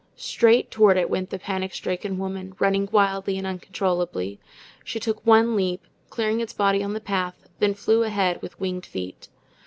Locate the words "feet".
8.87-9.27